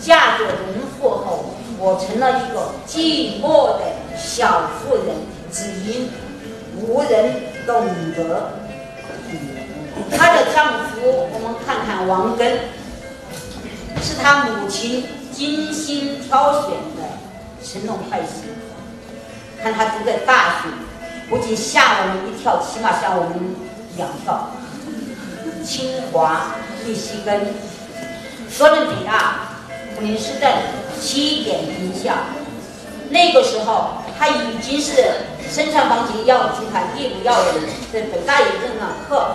[0.00, 0.56] 嫁作人
[1.00, 1.46] 妇后，
[1.80, 3.86] 我成了一个寂寞的
[4.16, 5.16] 小妇人，
[5.50, 6.08] 只因
[6.82, 7.34] 无人
[7.66, 8.52] 懂得。
[10.16, 12.58] 她的丈夫，我们看看王根。
[14.02, 17.02] 是她母亲精心挑选的
[17.62, 18.48] 神龙快婿。
[19.62, 20.68] 看他读的大学，
[21.28, 23.54] 不仅吓我们一跳，起码吓我们
[23.98, 24.52] 两跳。
[25.62, 27.54] 清华、密西根、
[28.58, 29.50] 哥伦比亚、
[29.94, 30.50] 普林斯顿、
[30.98, 32.14] 七点名校。
[33.10, 34.92] 那个时候，他已经是
[35.50, 37.54] 生产房企药集团第五要人，
[37.90, 39.34] 在北大也任了课。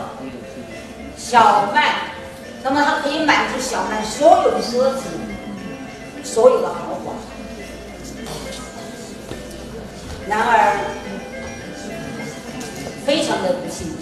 [1.17, 2.11] 小麦。
[2.61, 5.01] 那么他可以满足小麦所有的奢侈，
[6.23, 7.13] 所有的豪华。
[10.27, 10.77] 然而，
[13.05, 13.95] 非常的不幸，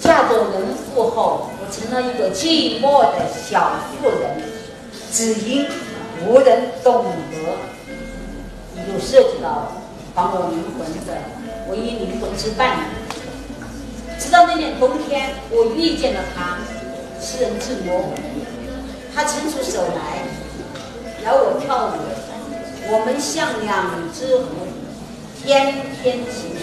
[0.00, 4.42] 嫁作人妇后，我成了一个寂寞的小妇人，
[5.12, 5.66] 只因
[6.24, 7.75] 无人懂得，
[8.92, 9.72] 有涉及到
[10.14, 11.22] 把我灵魂的
[11.68, 12.76] 唯一灵魂之伴。
[14.18, 16.58] 直到那年冬天，我遇见了他，
[17.20, 18.14] 诗人自摸，
[19.14, 20.24] 他伸出手来
[21.24, 21.90] 邀我跳舞，
[22.90, 24.66] 我们像两只狐，
[25.42, 26.56] 翩翩起舞。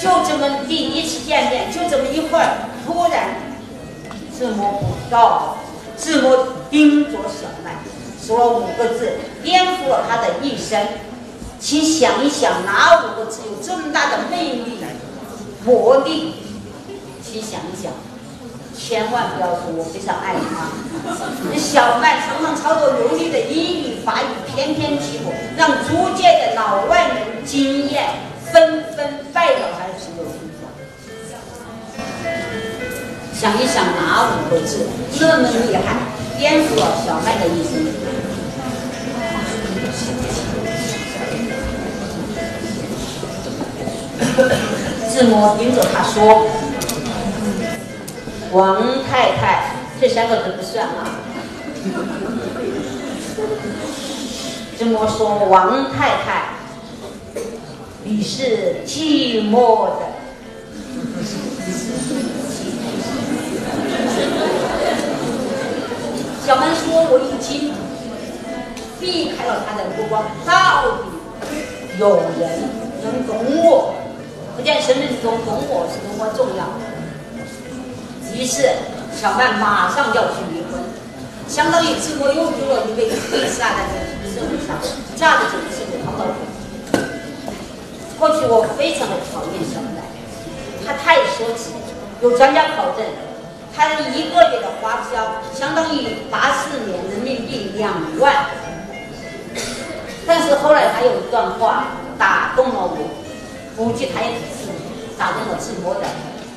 [0.00, 3.36] 就这么第一次见面，就这么一会儿，突然，
[4.36, 5.58] 自摸不到，
[5.96, 7.72] 自摸盯着小麦，
[8.28, 9.12] 说了五个字，
[9.42, 10.78] 颠覆了他的一生。
[11.58, 14.84] 请想一想，哪五个字有这么大的魅力？
[15.64, 16.34] 魔力，
[17.24, 17.90] 请想一想，
[18.76, 20.68] 千万不要说我非常爱他。
[21.50, 27.16] 那小麦常常操作流利的英语法语，翩翩起舞，让租界的老外们
[27.46, 28.10] 惊艳，
[28.52, 30.36] 纷纷拜倒他的石榴身
[31.32, 31.40] 上。
[33.32, 34.86] 想一想哪五个字
[35.18, 35.96] 这么厉害，
[36.38, 37.88] 颠覆了小麦的一生？
[45.10, 46.46] 自摸盯着他说
[48.52, 51.18] ：“王太太，这三个字不算啊。”
[54.78, 56.50] 自摸说：“王太太，
[58.04, 60.06] 你是寂寞的。”
[66.46, 67.74] 小曼说：“我已经
[69.00, 70.98] 避开了他的目光，到
[71.42, 72.68] 底有人
[73.02, 73.94] 能懂我？
[74.56, 76.66] 不见生命中懂我是多么重要。”
[78.34, 78.70] 于是
[79.14, 80.80] 小曼马上要去离婚，
[81.48, 83.86] 相当于自我又丢了一位被下在
[84.22, 84.76] 这社会上，
[85.16, 87.00] 嫁的就是个唐老鬼。
[88.18, 90.02] 过去我非常的讨厌小曼，
[90.84, 91.70] 她太奢侈。
[92.20, 93.06] 有专家考证。
[93.76, 98.46] 她一个月的花销相当于八四年人民币两万，
[100.38, 101.86] 但是后来他有一段话
[102.16, 102.96] 打动了我，
[103.76, 104.70] 估计他也是
[105.18, 106.02] 打动了志摩的，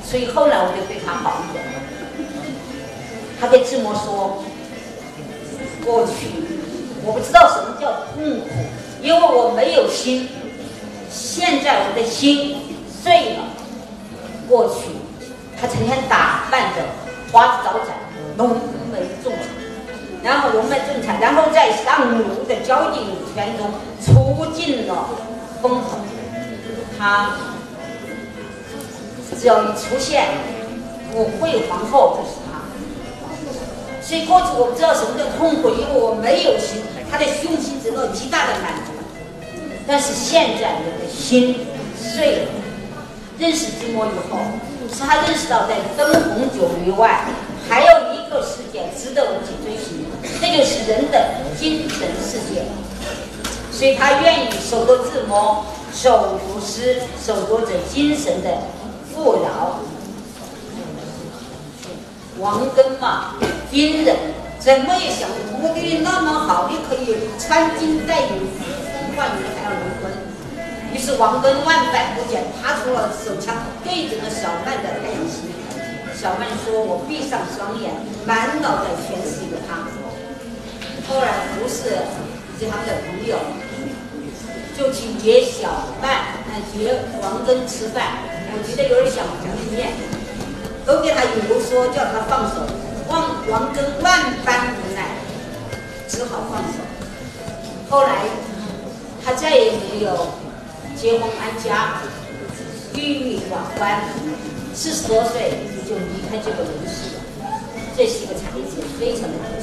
[0.05, 1.65] 所以后来我就对他好一点。
[3.39, 4.43] 他对志摩说
[5.83, 6.29] ：“过去
[7.03, 8.49] 我不知道什么叫痛苦，
[9.01, 10.29] 因为我没有心。
[11.09, 12.57] 现在我的心
[12.87, 13.45] 碎了。
[14.47, 14.91] 过去
[15.59, 16.81] 他成天打扮着。”
[17.33, 17.95] 花枝招展，
[18.35, 18.59] 浓
[18.91, 19.31] 眉重，
[20.23, 23.03] 然后浓眉重彩，然后在上路的交警
[23.33, 25.09] 圈中出尽了。
[25.61, 25.97] 风头。
[26.97, 27.35] 他
[29.39, 30.25] 只要一出现，
[31.13, 32.61] 我会皇后就是他。
[34.01, 38.91] 所以过去我不知道什么叫痛苦，因为我没有心，他的胸心得到极大的满足。
[39.87, 41.65] 但是现在我的心
[41.97, 42.51] 碎了，
[43.39, 44.37] 认识寂寞以后。
[44.93, 47.23] 是他认识到，在灯红酒绿外，
[47.69, 50.05] 还有一个世界值得我去追寻，
[50.41, 52.63] 那就是人的精神世界。
[53.71, 58.49] 所以他愿意守着自摸，守读诗，守着这精神的
[59.13, 59.79] 富饶。
[62.39, 63.35] 王根嘛，
[63.71, 64.15] 兵人，
[64.59, 70.11] 怎么也想不通，我对你那么好，你可以穿金戴银，呼风唤雨，还要离婚。
[70.93, 75.49] 于是王根万般不解，他出了手枪对准了小曼的太阳穴。
[76.13, 77.93] 小曼说：“我闭上双眼，
[78.25, 79.87] 满脑袋全是一个他。”
[81.11, 81.91] 后来胡适
[82.55, 83.37] 以及他们的朋友
[84.77, 85.67] 就去约小
[86.01, 86.23] 曼，
[86.79, 88.17] 约王根吃饭。
[88.53, 89.91] 我觉得有点像红面，
[90.85, 92.65] 都给他游说，叫他放手。
[93.09, 95.03] 王王根万般无奈，
[96.07, 96.79] 只好放手。
[97.89, 98.23] 后来
[99.23, 100.29] 他再也没有。
[100.93, 102.01] 结婚安家，
[102.95, 104.03] 郁郁寡欢，
[104.75, 105.51] 四十多岁
[105.89, 107.19] 就离开这个人世了，
[107.97, 109.60] 这是一个才子，非常的可惜。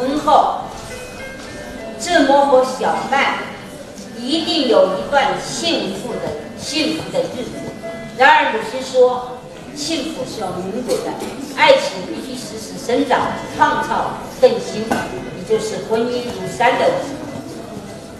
[0.00, 0.62] 婚后，
[2.00, 3.34] 志摩和小曼
[4.16, 6.20] 一定有一段幸福的
[6.58, 7.50] 幸福的日子。
[8.16, 9.36] 然而，鲁迅说，
[9.76, 11.12] 幸福是要弥补的，
[11.54, 13.20] 爱情必须时时生长、
[13.54, 16.86] 创造更新，也就是婚姻如山的。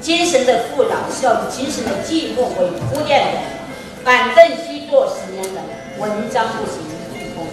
[0.03, 5.65] 精神的富饶是要以精神的寂寞为铺垫的，板凳需坐十年冷，
[5.99, 6.83] 文章不行
[7.15, 7.47] 一通。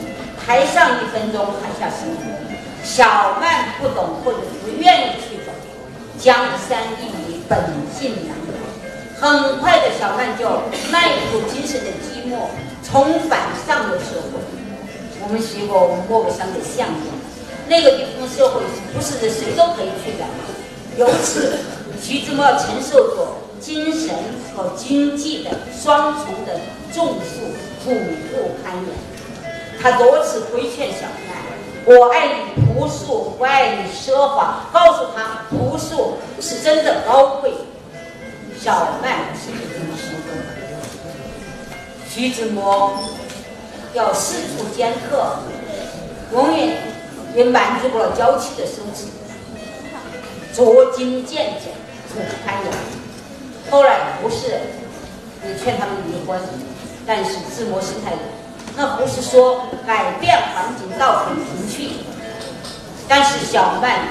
[0.46, 2.47] 台上一分钟，台下十年。
[2.88, 5.52] 小曼不懂或者不愿意去走，
[6.18, 7.60] 江山易移，本
[7.94, 9.20] 性难移。
[9.20, 10.48] 很快的小曼就
[10.90, 12.48] 耐住精神的寂寞，
[12.90, 14.40] 重返上流社会。
[15.22, 16.96] 我们学过我们莫泊桑的相声，
[17.68, 18.62] 那个地方社会
[18.94, 20.26] 不是谁都可以去的，
[20.98, 21.60] 由此。
[22.02, 24.16] 徐志摩承受着精神
[24.56, 26.60] 和经济的双重的
[26.94, 27.48] 重负，
[27.84, 27.92] 苦
[28.32, 28.86] 不堪言。
[29.82, 31.37] 他多次规劝小曼
[31.88, 37.52] ：“我爱你朴素，不爱你奢华。”告诉他，朴素是真的高贵。
[38.60, 40.30] 小曼是不这么说的。
[42.10, 43.00] 徐志摩
[43.94, 45.38] 要四处兼客，
[46.34, 46.78] 永远
[47.34, 49.08] 也满足不了娇妻的奢侈，
[50.54, 51.72] 捉襟见肘。
[52.10, 52.74] 不堪言。
[53.70, 54.48] 后来不是
[55.46, 56.40] 也劝他们离婚，
[57.06, 58.12] 但是自摩心态
[58.80, 61.96] 那不是说改变环境到北平去，
[63.08, 64.02] 但是小曼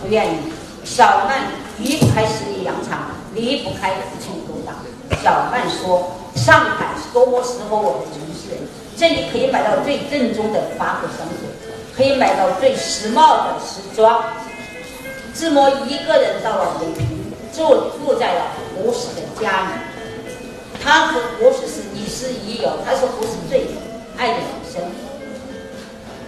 [0.00, 0.38] 不愿意。
[0.82, 1.42] 小曼
[1.78, 4.74] 离不开十里洋场，离不开父亲勾当。
[5.22, 8.56] 小曼说：“上海是多么适合我的城市，
[8.96, 11.46] 这里可以买到最正宗的法国香水，
[11.94, 14.24] 可以买到最时髦的时装。”
[15.34, 17.20] 自摩一个人到了北平。
[17.52, 17.66] 住
[17.98, 18.42] 住在了
[18.72, 19.68] 胡适的家里，
[20.80, 23.66] 他和胡适是亦师亦友，他是胡适最
[24.20, 24.82] 爱的女生。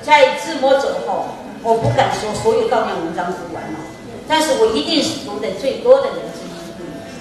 [0.02, 1.26] 在自摩走后，
[1.62, 3.78] 我不敢说所有悼念文章读完了，
[4.26, 6.56] 但是我一定是读的最多的人之一。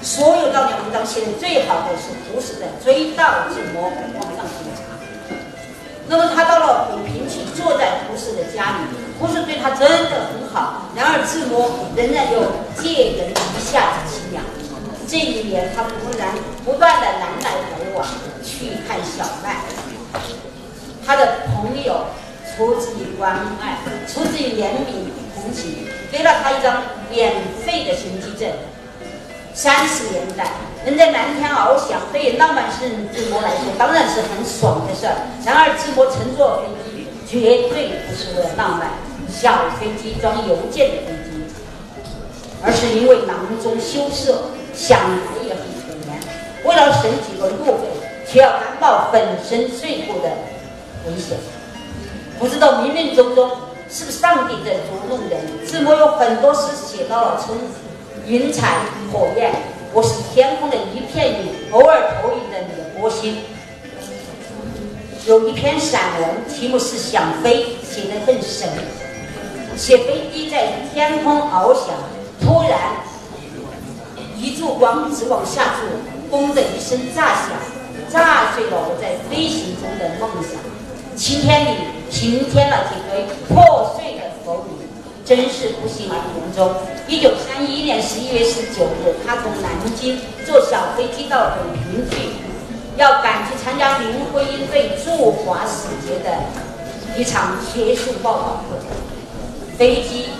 [0.01, 3.83] 所有悼念文章写的最好的是胡适的《追悼自摩》，
[4.15, 4.95] 网上可以查。
[6.07, 8.87] 那么他到了北平去，坐在胡适的家里。
[9.19, 12.41] 胡适对他真的很好，然而自摸仍然有
[12.81, 14.41] 借人一下子凄凉。
[15.07, 16.33] 这一年，他不然
[16.65, 18.07] 不断的南来北往
[18.41, 19.61] 去看小麦。
[21.11, 22.05] 他的朋友
[22.55, 27.33] 出自于关爱，出自于怜悯同情，给了他一张免
[27.65, 28.49] 费的行迹证。
[29.53, 30.45] 三十年代，
[30.85, 35.15] 能在蓝天翱翔，对于浪漫诗人志摩来说，当然是很爽的事儿。
[35.45, 38.91] 然而，志摩乘坐飞机绝对不是为了浪漫，
[39.29, 41.43] 小飞机装邮件的飞机，
[42.63, 44.43] 而是因为囊中羞涩，
[44.73, 46.15] 想来也很可怜。
[46.63, 47.89] 为了省几个路费，
[48.25, 50.29] 却要担冒粉身碎骨的
[51.07, 51.37] 危险。
[52.39, 53.49] 不知道冥冥中中
[53.89, 55.39] 是不是上帝在捉弄人？
[55.67, 57.55] 是我有很多诗写到了从。
[58.27, 59.51] 云彩、火焰，
[59.93, 63.39] 我是天空的一片云，偶尔投影的你的波心。
[65.25, 68.69] 有一篇散文，题目是《想飞》，写得很神。
[69.75, 71.95] 写飞机在天空翱翔，
[72.39, 72.79] 突然
[74.37, 75.89] 一束光直往下坠，
[76.29, 77.49] 轰的一声炸响，
[78.07, 80.61] 炸碎了我在飞行中的梦想。
[81.15, 81.77] 晴天里，
[82.09, 84.87] 晴天了几堆破碎的佛语。
[85.23, 86.73] 真是不幸而言中。
[87.07, 92.31] 一九三一年十一月十九日，他从南京坐小飞机到北平去，
[92.97, 96.37] 要赶去参加林徽因对驻华使节的
[97.15, 99.77] 一场学术报告会。
[99.77, 100.31] 飞机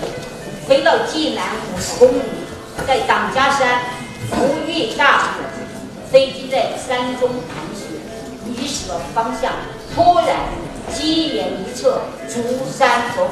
[0.68, 2.22] 飞到济南五十公里，
[2.86, 3.84] 在党家山
[4.32, 7.88] 不遇大雨，飞机在山中盘旋，
[8.46, 9.54] 迷失了方向，
[9.94, 10.38] 突然
[10.94, 12.42] 机缘一侧，竹
[12.78, 13.32] 山走火。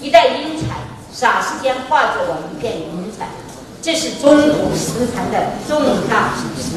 [0.00, 0.76] 一代英才，
[1.14, 3.28] 霎时间化作了一片云彩。
[3.80, 6.76] 这是中古诗坛的重大启示，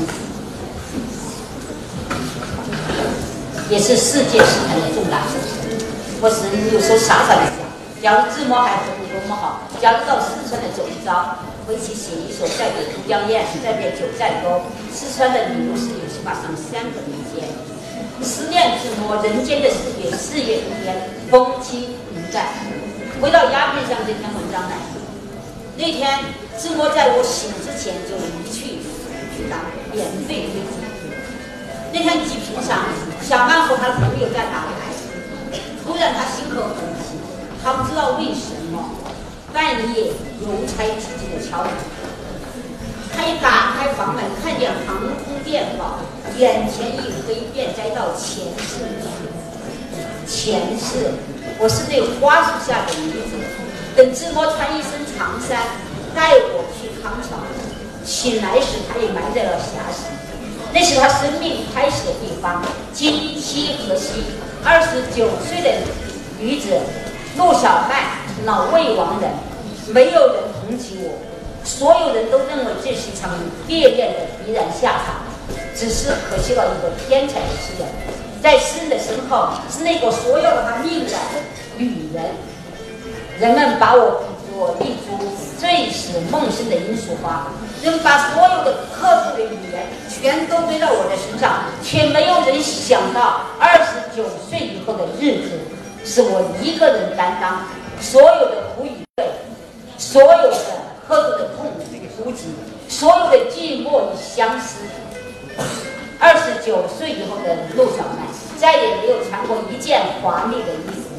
[3.70, 5.84] 也是世界诗坛的重大启示。
[6.22, 7.54] 我是有时候傻傻的想，
[8.02, 9.68] 假如自摸还活得多么好！
[9.82, 14.62] 假如到四川来走一遭，回去写一首《再别都江堰》，再别九寨沟。
[14.94, 17.50] 四川的旅游是有起码上三个民间。
[18.22, 22.46] 思念志摩，人间的世界，四月一天，风轻云淡。
[23.22, 24.78] 回到鸦片上这篇文章来，
[25.78, 26.20] 那天
[26.58, 28.80] 志摩在我醒之前就离去，
[29.36, 29.58] 去打
[29.94, 30.80] 免费飞机。
[31.92, 32.86] 那天几平上，
[33.22, 34.94] 小曼和他的朋友在打牌，
[35.84, 37.20] 突然他心口很急，
[37.64, 38.96] 他不知道为什么，
[39.52, 41.72] 半夜邮差急急的敲门。
[43.16, 46.00] 他一打开房门，看见航空电报，
[46.38, 48.86] 眼前一黑，便栽到前世
[50.26, 51.12] 去前世。
[51.60, 53.36] 我是那花树下的女子，
[53.96, 55.60] 等志摩穿一身长衫，
[56.16, 57.38] 带我去康桥。
[58.06, 60.08] 醒来时，他也埋在了峡石，
[60.74, 62.64] 那是他生命开始的地方。
[62.94, 64.24] 今夕何夕？
[64.64, 65.70] 二十九岁的
[66.40, 66.70] 女子
[67.38, 69.32] 陆小曼，老未亡人，
[69.94, 71.16] 没有人同情我，
[71.64, 73.32] 所有人都认为这是一场
[73.68, 75.16] 烈焰的必然下场。
[75.76, 77.88] 只是可惜了一个天才的诗人。
[78.44, 81.14] 在诗人的身后，是那个所有的他命的
[81.78, 82.26] 女人。
[83.40, 85.18] 人们把我比作一株
[85.58, 87.48] 最使梦生的罂粟花，
[87.82, 95.52] 人们把所有的刻度的语言全都堆到我的身上，却没有人想到二十九岁以后的日子，
[96.04, 97.64] 是我一个人担当
[98.02, 99.30] 所有的苦与累，
[99.98, 100.52] 所有的
[101.10, 102.44] 刻度的痛与孤寂，
[102.88, 104.82] 所有的寂寞与相思。
[106.20, 108.28] 二十九岁以后的陆小曼
[108.60, 111.10] 再也没有穿过一件华丽的衣服，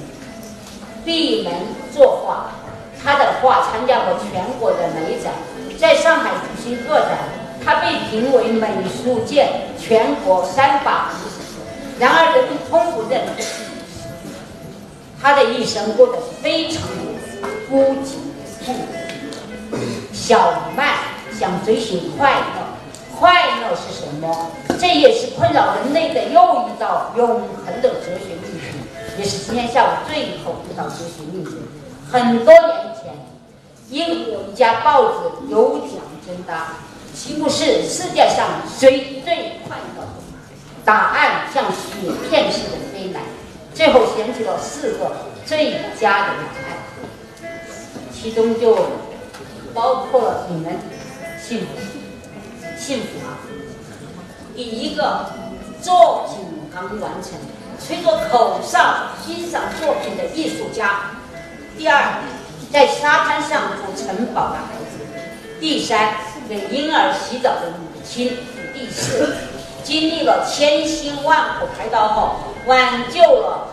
[1.04, 1.52] 闭门
[1.92, 2.52] 作画。
[3.02, 5.32] 他的画参加过全国的美展，
[5.76, 7.18] 在上海举行个展，
[7.64, 8.68] 他被评为美
[9.02, 9.48] 术界
[9.80, 11.10] 全国三把。
[11.98, 13.22] 然而，人们从不认
[15.20, 16.82] 他的一生过得非常
[17.68, 18.18] 孤寂
[18.64, 19.09] 痛苦。
[20.12, 20.94] 小麦
[21.38, 22.66] 想追寻快乐。
[23.18, 24.50] 快乐是什么？
[24.78, 31.50] 这也是困扰人类的又一道永恒的哲学命题，也是今天下午最后一道哲学命题。
[32.10, 33.12] 很多年前，
[33.90, 35.18] 英国一家报纸
[35.50, 36.76] 有奖征答，
[37.14, 40.08] 题目是“世界上谁最快乐”，
[40.82, 43.20] 答案像雪片似的飞来，
[43.74, 45.12] 最后选取了四个
[45.44, 47.52] 最佳的答案，
[48.10, 48.74] 其中就
[49.74, 50.74] 包括了你们
[51.42, 51.66] 幸福。
[52.78, 53.38] 幸福啊！
[54.56, 55.26] 第一个
[55.82, 56.44] 作品
[56.74, 57.32] 刚完成，
[57.78, 61.12] 吹着口哨欣赏作品的艺术家；
[61.76, 62.22] 第二，
[62.72, 65.04] 在沙滩上筑城堡的孩子；
[65.60, 66.14] 第三，
[66.48, 68.30] 给婴儿洗澡的母亲；
[68.74, 69.36] 第四，
[69.84, 73.68] 经历了千辛万苦开刀后挽救了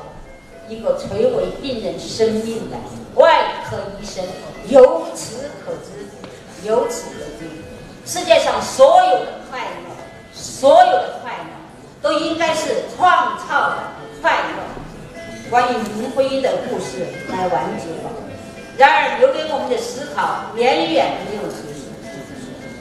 [0.68, 2.78] 一个垂危病人生命的
[3.16, 4.24] 外科医生。
[4.68, 5.50] 由此，
[6.64, 7.50] 由此可知。
[8.06, 9.96] 世界上所有的快乐，
[10.34, 11.50] 所有的快乐，
[12.02, 13.78] 都应该是创造的
[14.22, 15.50] 快乐。
[15.50, 18.12] 关于林徽因的故事来完结了。
[18.78, 21.88] 然而，留给我们的思考远远没有结束。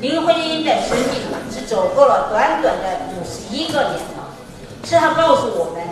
[0.01, 4.22] 林徽因的生命只走过了短短的五十一个年头，
[4.85, 5.83] 是她告诉我们，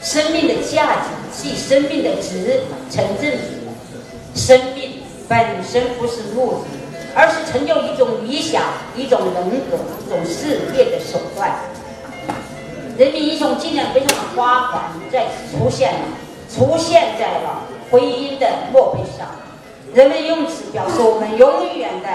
[0.00, 3.38] 生命的价值即生命的值成正比。
[4.34, 6.79] 生命本身不是目的，
[7.14, 8.62] 而是成就一种理想、
[8.96, 11.60] 一种人格、一种事业的手段。
[12.96, 16.00] 人民英雄纪念碑上的花环再次出现了，
[16.54, 19.26] 出现在了徽因的墓碑上。
[19.94, 22.08] 人们用此表示我们永远的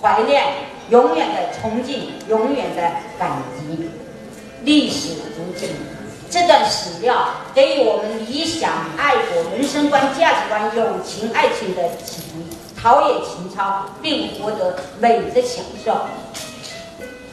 [0.00, 0.42] 怀念、
[0.88, 2.82] 永远的崇敬、永远的
[3.18, 3.90] 感激。
[4.62, 5.68] 历史如镜，
[6.30, 15.94] 这段史料给予我们理想、爱国、人生观、价值观、友情、爱情的启迪，陶冶情操，并获得美的享受。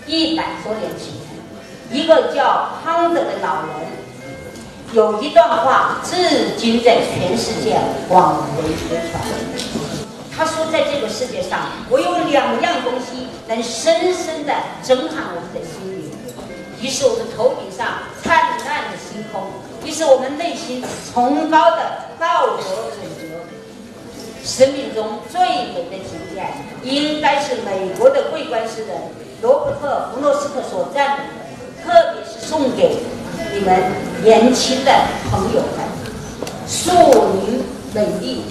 [0.05, 1.07] 一百多年前，
[1.89, 3.69] 一个叫康德的老人
[4.91, 7.77] 有一段话，至今在全世界
[8.09, 9.23] 广为流传。
[10.35, 16.11] 他说，在这个世界上，我有两样东西能深深的震撼我们的心灵：
[16.81, 17.87] 一是我们头顶上
[18.21, 19.43] 灿烂的星空，
[19.85, 20.83] 一是我们内心
[21.13, 22.63] 崇高的道德
[22.99, 23.16] 准则。
[24.43, 26.47] 生命中最美的景点，
[26.83, 28.97] 应该是美国的桂冠诗人
[29.41, 32.97] 罗伯特·弗洛斯特所赞美的，特别是送给
[33.53, 33.83] 你们
[34.23, 34.91] 年轻的
[35.29, 35.85] 朋友们。
[36.67, 36.91] 树
[37.41, 37.63] 林
[37.93, 38.43] 美丽。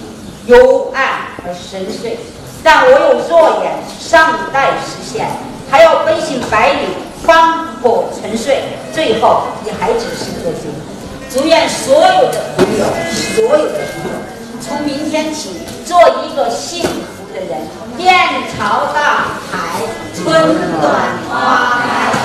[0.47, 2.15] 幽暗而深邃，
[2.63, 5.27] 但我有若眼尚待实现，
[5.69, 6.87] 还要奔行百里，
[7.21, 8.63] 方可沉睡。
[8.93, 10.71] 最后，你还只是个军。
[11.29, 12.85] 祝愿所有的朋友，
[13.35, 14.15] 所有的朋友，
[14.67, 15.51] 从明天起
[15.85, 17.65] 做一个幸福的人。
[17.97, 18.13] 面
[18.55, 19.81] 朝大海，
[20.13, 20.25] 春
[20.79, 20.83] 暖
[21.29, 22.16] 花开。